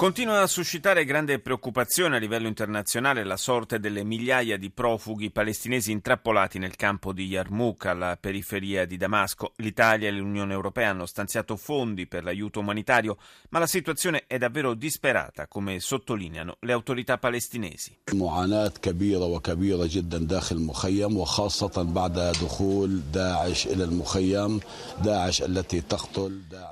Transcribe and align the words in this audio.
Continua 0.00 0.40
a 0.40 0.46
suscitare 0.46 1.04
grande 1.04 1.40
preoccupazione 1.40 2.16
a 2.16 2.18
livello 2.18 2.48
internazionale 2.48 3.22
la 3.22 3.36
sorte 3.36 3.78
delle 3.78 4.02
migliaia 4.02 4.56
di 4.56 4.70
profughi 4.70 5.30
palestinesi 5.30 5.92
intrappolati 5.92 6.58
nel 6.58 6.74
campo 6.74 7.12
di 7.12 7.26
Yarmouk, 7.26 7.84
alla 7.84 8.16
periferia 8.18 8.86
di 8.86 8.96
Damasco. 8.96 9.52
L'Italia 9.56 10.08
e 10.08 10.12
l'Unione 10.12 10.54
Europea 10.54 10.88
hanno 10.88 11.04
stanziato 11.04 11.54
fondi 11.56 12.06
per 12.06 12.24
l'aiuto 12.24 12.60
umanitario, 12.60 13.18
ma 13.50 13.58
la 13.58 13.66
situazione 13.66 14.24
è 14.26 14.38
davvero 14.38 14.72
disperata, 14.72 15.46
come 15.46 15.80
sottolineano 15.80 16.56
le 16.60 16.72
autorità 16.72 17.18
palestinesi. 17.18 17.98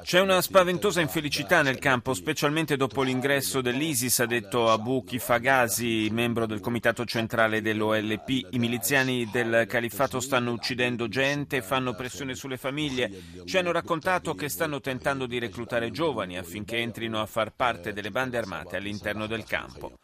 C'è 0.02 0.20
una 0.20 0.40
spaventosa 0.40 1.02
infelicità 1.02 1.60
nel 1.60 1.78
campo, 1.78 2.14
specialmente 2.14 2.78
dopo 2.78 3.02
l'inizio 3.02 3.16
l'ingresso 3.18 3.60
dell'ISIS, 3.60 4.20
ha 4.20 4.27
detto 4.27 4.70
Abu 4.70 5.02
Kifagazi, 5.02 6.08
membro 6.12 6.46
del 6.46 6.60
comitato 6.60 7.04
centrale 7.04 7.60
dell'OLP. 7.60 8.46
I 8.50 8.58
miliziani 8.60 9.28
del 9.32 9.64
califfato 9.66 10.20
stanno 10.20 10.52
uccidendo 10.52 11.08
gente, 11.08 11.60
fanno 11.60 11.94
pressione 11.94 12.36
sulle 12.36 12.56
famiglie. 12.56 13.10
Ci 13.44 13.58
hanno 13.58 13.72
raccontato 13.72 14.34
che 14.34 14.48
stanno 14.48 14.80
tentando 14.80 15.27
di 15.27 15.41
reclutare 15.41 15.91
giovani 15.91 16.38
affinché 16.38 16.77
entrino 16.77 17.20
a 17.20 17.27
far 17.27 17.52
parte 17.56 17.92
delle 17.92 18.12
bande 18.12 18.38
armate 18.38 18.77
all'interno 18.77 19.27
del 19.27 19.42
campo. 19.42 19.98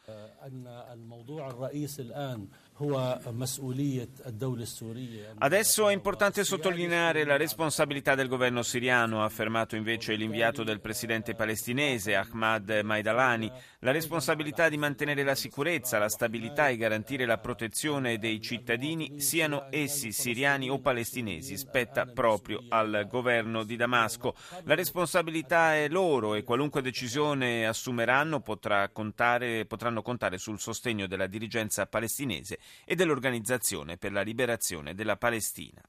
Adesso 5.38 5.88
è 5.88 5.92
importante 5.92 6.44
sottolineare 6.44 7.24
la 7.24 7.36
responsabilità 7.36 8.14
del 8.14 8.28
governo 8.28 8.62
siriano, 8.62 9.22
ha 9.22 9.24
affermato 9.24 9.76
invece 9.76 10.14
l'inviato 10.14 10.64
del 10.64 10.80
presidente 10.80 11.34
palestinese 11.34 12.16
Ahmad 12.16 12.80
Maidalani, 12.82 13.50
la 13.78 13.92
responsabilità 13.92 14.68
di 14.68 14.76
mantenere 14.76 15.22
la 15.22 15.34
sicurezza, 15.34 15.98
la 15.98 16.08
stabilità 16.08 16.68
e 16.68 16.76
garantire 16.76 17.26
la 17.26 17.38
protezione 17.38 18.18
dei 18.18 18.40
cittadini, 18.40 19.20
siano 19.20 19.66
essi 19.70 20.12
siriani 20.12 20.68
o 20.68 20.80
palestinesi, 20.80 21.56
spetta 21.56 22.06
proprio 22.06 22.64
al 22.68 23.06
governo 23.08 23.62
di 23.64 23.76
Damasco. 23.76 24.34
La 24.64 24.74
responsabilità 24.74 25.74
è 25.74 25.88
loro 25.88 26.34
e 26.34 26.42
qualunque 26.42 26.82
decisione 26.82 27.66
assumeranno 27.66 28.42
contare, 28.92 29.64
potranno 29.66 30.02
contare 30.02 30.33
sul 30.38 30.60
sostegno 30.60 31.06
della 31.06 31.26
dirigenza 31.26 31.86
palestinese 31.86 32.58
e 32.84 32.94
dell'Organizzazione 32.94 33.96
per 33.96 34.12
la 34.12 34.22
liberazione 34.22 34.94
della 34.94 35.16
Palestina. 35.16 35.82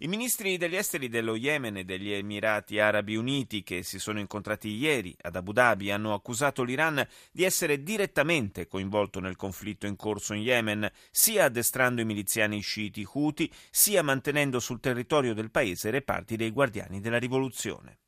I 0.00 0.08
ministri 0.08 0.56
degli 0.56 0.76
esteri 0.76 1.08
dello 1.08 1.36
Yemen 1.36 1.78
e 1.78 1.84
degli 1.84 2.12
Emirati 2.12 2.78
Arabi 2.78 3.16
Uniti, 3.16 3.62
che 3.62 3.82
si 3.82 3.98
sono 3.98 4.18
incontrati 4.18 4.68
ieri 4.68 5.16
ad 5.22 5.36
Abu 5.36 5.52
Dhabi, 5.52 5.90
hanno 5.90 6.14
accusato 6.14 6.62
l'Iran 6.62 7.06
di 7.30 7.44
essere 7.44 7.82
direttamente 7.82 8.66
coinvolto 8.66 9.20
nel 9.20 9.36
conflitto 9.36 9.86
in 9.86 9.96
corso 9.96 10.34
in 10.34 10.42
Yemen, 10.42 10.90
sia 11.10 11.44
addestrando 11.44 12.00
i 12.00 12.04
miliziani 12.04 12.60
sciiti 12.60 13.06
Houthi, 13.10 13.50
sia 13.70 14.02
mantenendo 14.02 14.60
sul 14.60 14.80
territorio 14.80 15.34
del 15.34 15.50
paese 15.50 15.90
reparti 15.90 16.36
dei 16.36 16.50
guardiani 16.50 17.00
della 17.00 17.18
rivoluzione. 17.18 17.98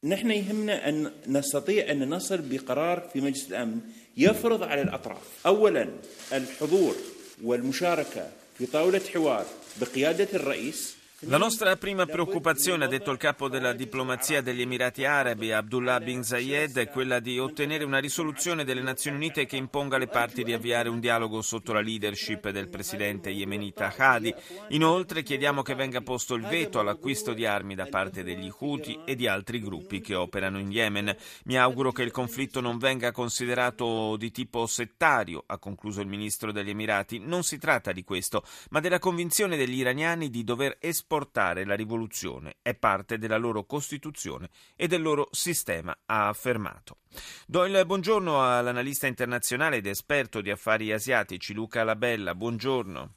يفرض 4.19 4.63
على 4.63 4.83
الأطراف 4.83 5.47
أولا 5.47 5.89
الحضور 6.33 6.97
والمشاركة 7.43 8.31
في 8.59 8.67
طاولة 8.67 9.01
حوار 9.15 9.47
بقيادة 9.81 10.29
الرئيس 10.35 10.97
la 11.26 11.38
nostra 11.38 11.78
prima 11.78 12.06
preoccupazione, 12.06 12.84
ha 12.84 12.88
detto 12.88 13.10
il 13.10 13.18
capo 13.18 13.48
della 13.48 13.72
diplomazia 13.72 14.42
degli 14.42 14.60
Emirati 14.60 15.06
Arabi, 15.06 15.54
Abdullah 15.54 16.02
bin 16.02 16.22
Zayed, 16.22 16.78
è 16.78 16.90
quella 16.90 17.22
di 17.22 17.40
ottenere 17.40 17.86
una 17.86 18.00
risoluzione 18.00 18.66
delle 18.66 18.82
Nazioni 18.82 19.16
Unite 19.16 19.46
che 19.46 19.56
imponga 19.56 19.96
alle 19.96 20.08
parti 20.08 20.44
di 20.44 20.52
avviare 20.52 20.90
un 20.90 21.00
dialogo 21.00 21.42
sotto 21.42 21.72
la 21.72 21.80
leadership 21.80 22.50
del 22.50 22.68
presidente 22.68 23.30
yemenita 23.30 23.94
Hadi. 23.96 24.36
Inoltre 24.70 25.24
chiediamo 25.24 25.62
che 25.62 25.76
venga 25.76 26.02
posto 26.02 26.36
il 26.36 26.44
veto 26.44 26.80
all'acquisto 26.80 27.32
di 27.32 27.46
armi 27.46 27.74
da 27.74 27.86
parte 27.86 28.22
degli 28.22 28.52
Houthi 28.60 29.00
e 29.06 29.16
di 29.16 29.26
altri 29.26 29.62
gruppi 29.62 30.02
che 30.02 30.16
operano 30.16 30.60
in 30.60 30.72
Yemen. 30.72 31.16
Mi 31.46 31.58
auguro 31.58 31.94
che 31.94 32.04
il 32.04 32.12
conflitto 32.12 32.60
non 32.60 32.78
venga 32.78 33.14
considerato 33.14 34.18
di 34.18 34.30
tipo 34.30 34.68
settario, 34.68 35.44
ha 35.48 35.58
concluso 35.58 36.02
il 36.02 36.08
ministro 36.08 36.52
degli 36.52 36.70
Emirati. 36.70 37.20
Non 37.20 37.44
si 37.44 37.58
tratta 37.58 37.94
di 37.94 38.04
questo, 38.04 38.44
ma 38.72 38.82
della 38.82 39.00
convinzione 39.00 39.56
degli 39.56 39.78
iraniani 39.78 40.30
di 40.30 40.44
dover 40.44 40.76
esportare 40.80 41.12
portare 41.14 41.64
la 41.64 41.76
rivoluzione, 41.76 42.56
è 42.64 42.74
parte 42.74 43.20
della 43.20 43.38
loro 43.38 43.66
Costituzione 43.66 44.50
e 44.76 44.88
del 44.88 45.04
loro 45.04 45.28
sistema, 45.30 45.96
ha 46.08 46.28
affermato. 46.28 47.02
Do 47.46 47.66
il 47.66 47.84
buongiorno 47.86 48.44
all'analista 48.44 49.06
internazionale 49.06 49.76
ed 49.76 49.86
esperto 49.86 50.42
di 50.42 50.50
affari 50.50 50.92
asiatici 50.92 51.54
Luca 51.54 51.84
Labella. 51.84 52.34
Buongiorno. 52.34 53.14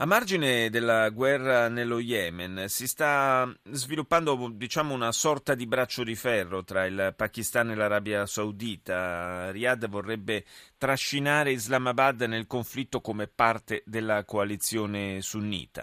A 0.00 0.06
margine 0.06 0.70
della 0.70 1.08
guerra 1.08 1.68
nello 1.68 1.98
Yemen 1.98 2.68
si 2.68 2.86
sta 2.86 3.52
sviluppando 3.64 4.48
diciamo, 4.52 4.94
una 4.94 5.10
sorta 5.10 5.56
di 5.56 5.66
braccio 5.66 6.04
di 6.04 6.14
ferro 6.14 6.62
tra 6.62 6.86
il 6.86 7.14
Pakistan 7.16 7.70
e 7.70 7.74
l'Arabia 7.74 8.24
Saudita. 8.24 9.50
Riyadh 9.50 9.88
vorrebbe 9.88 10.44
trascinare 10.78 11.50
Islamabad 11.50 12.20
nel 12.28 12.46
conflitto 12.46 13.00
come 13.00 13.26
parte 13.26 13.82
della 13.86 14.24
coalizione 14.24 15.20
sunnita. 15.20 15.82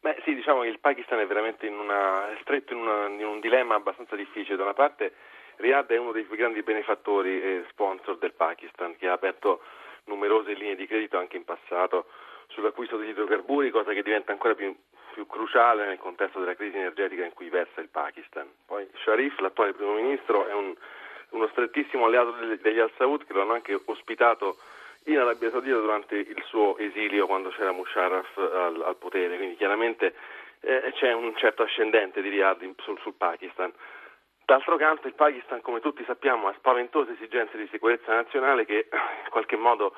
Beh 0.00 0.20
sì, 0.24 0.34
diciamo 0.34 0.62
che 0.62 0.74
il 0.74 0.80
Pakistan 0.80 1.20
è 1.20 1.26
veramente 1.26 1.64
in 1.68 1.78
una, 1.78 2.26
stretto 2.40 2.72
in, 2.72 2.80
una, 2.80 3.06
in, 3.06 3.24
un 3.24 3.38
dilemma 3.38 3.76
abbastanza 3.76 4.16
difficile. 4.16 4.56
Da 4.56 4.64
una 4.64 4.74
parte 4.74 5.14
Riyadh 5.58 5.92
è 5.92 5.96
uno 5.96 6.10
dei 6.10 6.24
più 6.24 6.34
grandi 6.34 6.64
benefattori 6.64 7.40
e 7.40 7.66
sponsor 7.70 8.18
del 8.18 8.32
Pakistan 8.32 8.96
che 8.96 9.06
ha 9.06 9.12
aperto 9.12 9.62
numerose 10.04 10.54
linee 10.54 10.76
di 10.76 10.86
credito 10.86 11.18
anche 11.18 11.36
in 11.36 11.44
passato 11.44 12.06
sull'acquisto 12.48 12.96
degli 12.96 13.10
idrocarburi, 13.10 13.70
cosa 13.70 13.92
che 13.92 14.02
diventa 14.02 14.32
ancora 14.32 14.54
più, 14.54 14.74
più, 15.12 15.26
cruciale 15.26 15.86
nel 15.86 15.98
contesto 15.98 16.38
della 16.38 16.54
crisi 16.54 16.76
energetica 16.76 17.24
in 17.24 17.32
cui 17.32 17.48
versa 17.48 17.80
il 17.80 17.88
Pakistan. 17.88 18.48
Poi 18.66 18.88
Sharif, 19.04 19.38
l'attuale 19.38 19.72
primo 19.72 19.94
ministro, 19.94 20.46
è 20.46 20.52
un, 20.52 20.74
uno 21.30 21.48
strettissimo 21.48 22.06
alleato 22.06 22.32
degli 22.32 22.78
Al 22.78 22.92
Saud 22.96 23.24
che 23.24 23.32
lo 23.32 23.42
hanno 23.42 23.54
anche 23.54 23.78
ospitato 23.86 24.58
in 25.04 25.18
Arabia 25.18 25.50
Saudita 25.50 25.76
durante 25.76 26.16
il 26.16 26.42
suo 26.46 26.76
esilio 26.78 27.26
quando 27.26 27.50
c'era 27.50 27.72
Musharraf 27.72 28.36
al, 28.36 28.82
al 28.84 28.96
potere, 28.96 29.36
quindi 29.36 29.56
chiaramente 29.56 30.14
eh, 30.60 30.92
c'è 30.94 31.12
un 31.12 31.34
certo 31.36 31.62
ascendente 31.62 32.22
di 32.22 32.28
Riyadh 32.28 32.74
sul, 32.78 32.98
sul 33.00 33.14
Pakistan. 33.14 33.72
D'altro 34.44 34.76
canto 34.76 35.06
il 35.06 35.14
Pakistan, 35.14 35.60
come 35.60 35.80
tutti 35.80 36.04
sappiamo, 36.04 36.48
ha 36.48 36.54
spaventose 36.54 37.12
esigenze 37.12 37.56
di 37.56 37.68
sicurezza 37.70 38.12
nazionale 38.12 38.64
che 38.64 38.88
in 38.90 39.30
qualche 39.30 39.56
modo 39.56 39.94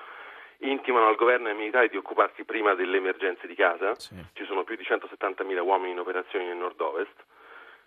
intimano 0.59 1.09
al 1.09 1.17
governo 1.17 1.49
e 1.49 1.51
ai 1.51 1.57
militari 1.57 1.89
di 1.89 1.97
occuparsi 1.97 2.45
prima 2.45 2.75
delle 2.75 2.99
emergenze 2.99 3.47
di 3.47 3.55
casa. 3.55 3.95
Sì. 3.95 4.15
Ci 4.33 4.45
sono 4.45 4.65
più 4.65 4.77
di 4.77 4.83
170.000 4.83 5.61
uomini 5.61 5.93
in 5.93 5.99
operazioni 5.99 6.47
nel 6.47 6.57
nord-ovest 6.57 7.25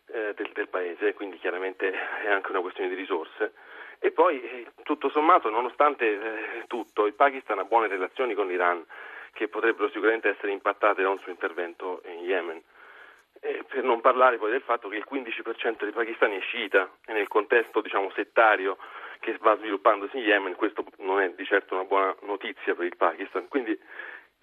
eh, 0.07 0.34
del, 0.35 0.51
del, 0.53 0.67
paese, 0.67 1.13
quindi 1.13 1.38
chiaramente 1.38 1.91
è 1.91 2.29
anche 2.29 2.51
una 2.51 2.62
questione 2.62 2.90
di 2.90 2.96
risorse. 2.96 3.53
E 4.00 4.12
poi, 4.12 4.41
eh, 4.41 4.67
tutto 4.84 5.09
sommato, 5.09 5.50
nonostante 5.50 6.06
eh, 6.06 6.63
tutto, 6.67 7.06
il 7.06 7.13
Pakistan 7.13 7.59
ha 7.59 7.63
buone 7.63 7.88
relazioni 7.88 8.34
con 8.34 8.47
l'Iran, 8.47 8.85
che 9.34 9.47
potrebbero 9.47 9.90
sicuramente 9.90 10.29
essere 10.29 10.51
impattate 10.51 11.01
da 11.01 11.09
un 11.09 11.19
suo 11.19 11.31
intervento 11.31 12.01
in 12.06 12.19
Yemen. 12.22 12.62
Eh, 13.41 13.63
per 13.67 13.83
non 13.83 14.01
parlare 14.01 14.37
poi 14.37 14.51
del 14.51 14.61
fatto 14.61 14.89
che 14.89 14.97
il 14.97 15.05
15% 15.09 15.83
dei 15.83 15.91
pakistani 15.91 16.37
è 16.37 16.41
sciita 16.41 16.89
e 17.05 17.13
nel 17.13 17.27
contesto 17.27 17.81
diciamo, 17.81 18.09
settario 18.11 18.77
che 19.19 19.37
va 19.39 19.57
sviluppandosi 19.57 20.17
in 20.17 20.23
Yemen, 20.23 20.55
questo 20.55 20.85
non 20.97 21.19
è 21.22 21.31
di 21.31 21.45
certo 21.45 21.73
una 21.73 21.84
buona 21.84 22.16
notizia 22.22 22.75
per 22.75 22.85
il 22.85 22.95
Pakistan. 22.95 23.47
Quindi 23.47 23.78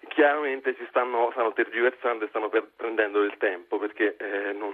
chiaramente 0.07 0.75
si 0.77 0.85
stanno, 0.89 1.29
stanno 1.31 1.53
tergiversando 1.53 2.25
e 2.25 2.27
stanno 2.29 2.49
per, 2.49 2.69
prendendo 2.75 3.21
del 3.21 3.35
tempo 3.37 3.77
perché 3.77 4.15
eh, 4.17 4.53
non, 4.53 4.73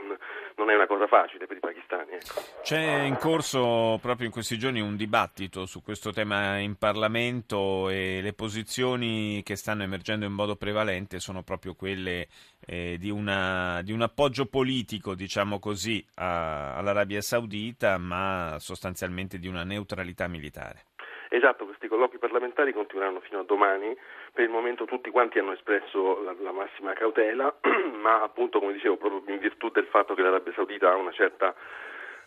non, 0.56 0.70
è 0.70 0.76
una 0.76 0.88
cosa 0.88 1.08
facile 1.08 1.48
per 1.48 1.58
i 1.58 1.60
pakistani. 1.60 2.12
Ecco. 2.14 2.42
C'è 2.64 3.02
in 3.04 3.18
corso 3.18 4.00
proprio 4.02 4.28
in 4.28 4.32
questi 4.32 4.58
giorni 4.58 4.80
un 4.82 4.96
dibattito 4.96 5.66
su 5.66 5.82
questo 5.82 6.12
tema 6.12 6.58
in 6.60 6.76
Parlamento 6.78 7.90
e 7.90 8.20
le 8.22 8.34
posizioni 8.34 9.42
che 9.44 9.56
stanno 9.56 9.84
emergendo 9.84 10.26
in 10.26 10.34
modo 10.34 10.56
prevalente 10.56 11.20
sono 11.20 11.44
proprio 11.44 11.74
quelle 11.74 12.28
eh, 12.66 12.98
di, 13.00 13.10
una, 13.10 13.82
di, 13.84 13.92
un 13.92 14.02
appoggio 14.02 14.46
politico, 14.46 15.16
diciamo 15.16 15.60
così, 15.60 16.06
a, 16.16 16.76
all'Arabia 16.76 17.22
Saudita, 17.22 17.98
ma 17.98 18.58
sostanzialmente 18.60 19.40
di 19.40 19.48
una 19.48 19.64
neutralità 19.64 20.28
militare. 20.28 20.91
Esatto, 21.34 21.64
questi 21.64 21.88
colloqui 21.88 22.18
parlamentari 22.18 22.74
continueranno 22.74 23.22
fino 23.22 23.40
a 23.40 23.44
domani. 23.44 23.98
Per 24.34 24.44
il 24.44 24.50
momento 24.50 24.84
tutti 24.84 25.10
quanti 25.12 25.40
hanno 25.40 25.54
espresso 25.54 26.22
la, 26.24 26.36
la 26.38 26.52
massima 26.52 26.92
cautela, 26.92 27.56
ma 28.02 28.22
appunto, 28.22 28.60
come 28.60 28.74
dicevo, 28.74 28.98
proprio 28.98 29.34
in 29.34 29.40
virtù 29.40 29.70
del 29.70 29.86
fatto 29.86 30.14
che 30.14 30.24
l'Arabia 30.24 30.52
Saudita 30.52 30.92
ha 30.92 30.96
una 30.98 31.14
certa 31.14 31.56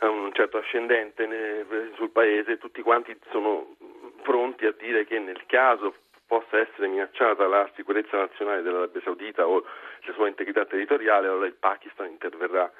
un 0.01 0.33
certo 0.33 0.57
ascendente 0.57 1.67
sul 1.97 2.11
paese, 2.11 2.59
tutti 2.59 2.83
quanti 2.83 3.17
sono 3.31 3.77
pronti 4.23 4.67
a 4.67 4.73
dire 4.73 5.05
che 5.05 5.19
nel 5.19 5.45
caso 5.47 5.95
possa 6.27 6.59
essere 6.59 6.89
minacciata 6.89 7.47
la 7.47 7.69
sicurezza 7.75 8.17
nazionale 8.17 8.63
dell'Arabia 8.63 9.01
Saudita 9.03 9.47
o 9.47 9.65
la 10.03 10.13
sua 10.13 10.29
integrità 10.29 10.65
territoriale, 10.65 11.29
allora 11.29 11.47
il 11.47 11.55
Pakistan 11.55 12.09
interverrà. 12.09 12.71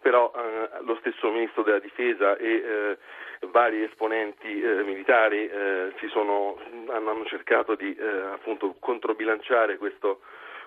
Però 0.00 0.32
eh, 0.36 0.82
lo 0.82 0.96
stesso 1.00 1.30
ministro 1.30 1.62
della 1.62 1.78
difesa 1.78 2.36
e 2.36 2.48
eh, 2.48 2.98
vari 3.46 3.82
esponenti 3.82 4.60
eh, 4.60 4.82
militari 4.82 5.48
eh, 5.48 5.92
sono, 6.10 6.58
hanno 6.88 7.24
cercato 7.26 7.74
di 7.74 7.94
eh, 7.94 8.06
appunto 8.32 8.76
controbilanciare 8.78 9.78
questo 9.78 10.20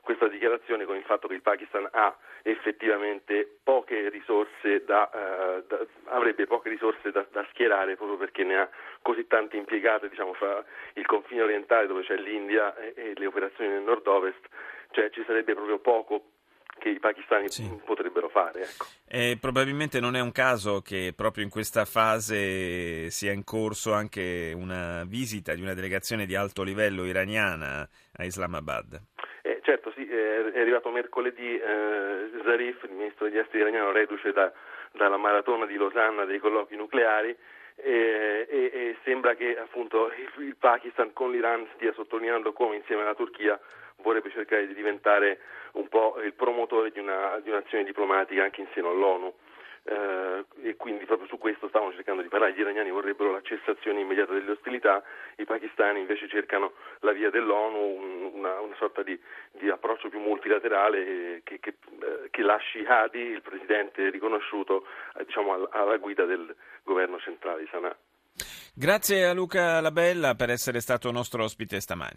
questa 0.07 0.29
dichiarazione 0.29 0.85
con 0.85 0.95
il 0.95 1.03
fatto 1.03 1.27
che 1.27 1.33
il 1.33 1.41
Pakistan 1.41 1.85
ha 1.91 2.15
effettivamente 2.43 3.57
poche 3.61 4.07
risorse 4.07 4.85
da, 4.85 5.11
eh, 5.11 5.63
da, 5.67 5.85
avrebbe 6.05 6.47
poche 6.47 6.69
risorse 6.69 7.11
da, 7.11 7.25
da, 7.29 7.45
schierare 7.49 7.97
proprio 7.97 8.15
perché 8.15 8.45
ne 8.45 8.57
ha 8.57 8.69
così 9.01 9.27
tante 9.27 9.57
impiegate 9.57 10.07
diciamo, 10.07 10.33
fra 10.33 10.63
il 10.93 11.05
confine 11.05 11.41
orientale 11.41 11.87
dove 11.87 12.03
c'è 12.03 12.15
l'India 12.15 12.73
e, 12.77 12.93
e 12.95 13.13
le 13.17 13.25
operazioni 13.25 13.69
nel 13.69 13.81
nord-ovest, 13.81 14.47
cioè 14.91 15.09
ci 15.09 15.21
sarebbe 15.27 15.53
proprio 15.53 15.79
poco 15.79 16.23
che 16.79 16.87
i 16.87 16.99
pakistani 16.99 17.49
sì. 17.49 17.69
potrebbero 17.83 18.29
fare. 18.29 18.61
Ecco. 18.61 18.85
E 19.05 19.37
probabilmente 19.41 19.99
non 19.99 20.15
è 20.15 20.21
un 20.21 20.31
caso 20.31 20.79
che 20.79 21.11
proprio 21.13 21.43
in 21.43 21.49
questa 21.49 21.83
fase 21.83 23.09
sia 23.09 23.33
in 23.33 23.43
corso 23.43 23.91
anche 23.91 24.53
una 24.55 25.03
visita 25.03 25.53
di 25.53 25.61
una 25.61 25.73
delegazione 25.73 26.25
di 26.25 26.35
alto 26.35 26.63
livello 26.63 27.03
iraniana 27.03 27.85
a 28.13 28.23
Islamabad. 28.23 29.01
Certo, 29.77 29.91
sì, 29.91 30.07
è 30.07 30.59
arrivato 30.59 30.89
mercoledì 30.89 31.55
eh, 31.55 32.31
Zarif, 32.43 32.83
il 32.85 32.93
ministro 32.93 33.25
degli 33.25 33.37
esteri 33.37 33.59
iraniano, 33.59 33.91
reduce 33.91 34.31
da, 34.31 34.51
dalla 34.93 35.17
maratona 35.17 35.67
di 35.67 35.75
Losanna 35.75 36.25
dei 36.25 36.39
colloqui 36.39 36.75
nucleari 36.75 37.29
e, 37.75 38.47
e, 38.49 38.71
e 38.73 38.97
sembra 39.03 39.35
che 39.35 39.55
appunto 39.55 40.11
il, 40.17 40.45
il 40.45 40.55
Pakistan 40.55 41.13
con 41.13 41.29
l'Iran 41.29 41.67
stia 41.75 41.93
sottolineando 41.93 42.53
come 42.53 42.77
insieme 42.77 43.03
alla 43.03 43.13
Turchia 43.13 43.59
vorrebbe 44.07 44.31
cercare 44.31 44.65
di 44.67 44.73
diventare 44.73 45.39
un 45.73 45.87
po' 45.89 46.19
il 46.23 46.33
promotore 46.33 46.91
di, 46.91 46.99
una, 46.99 47.39
di 47.43 47.49
un'azione 47.49 47.83
diplomatica 47.83 48.41
anche 48.41 48.61
in 48.61 48.67
seno 48.73 48.89
all'ONU 48.89 49.33
eh, 49.83 50.45
e 50.63 50.75
quindi 50.75 51.05
proprio 51.05 51.27
su 51.27 51.37
questo 51.37 51.67
stavano 51.67 51.91
cercando 51.93 52.21
di 52.21 52.29
parlare. 52.29 52.53
Gli 52.53 52.59
iraniani 52.59 52.89
vorrebbero 52.89 53.31
la 53.31 53.41
cessazione 53.41 53.99
immediata 53.99 54.33
delle 54.33 54.51
ostilità, 54.51 55.03
i 55.37 55.45
pakistani 55.45 55.99
invece 55.99 56.27
cercano 56.29 56.73
la 56.99 57.11
via 57.11 57.29
dell'ONU, 57.29 58.31
una, 58.33 58.59
una 58.59 58.75
sorta 58.77 59.03
di, 59.03 59.19
di, 59.51 59.69
approccio 59.69 60.09
più 60.09 60.19
multilaterale 60.19 61.41
che, 61.43 61.59
che, 61.59 61.75
eh, 61.99 62.29
che, 62.31 62.41
lasci 62.41 62.83
Hadi, 62.85 63.19
il 63.19 63.41
presidente 63.41 64.09
riconosciuto, 64.09 64.85
eh, 65.17 65.25
diciamo, 65.25 65.67
alla 65.69 65.97
guida 65.97 66.25
del 66.25 66.55
governo 66.83 67.19
centrale 67.19 67.61
di 67.61 67.67
Sana'a. 67.69 67.95
Grazie 68.73 69.25
a 69.25 69.33
Luca 69.33 69.81
Labella 69.81 70.35
per 70.35 70.51
essere 70.51 70.81
stato 70.81 71.11
nostro 71.11 71.43
ospite 71.43 71.79
stamani. 71.79 72.15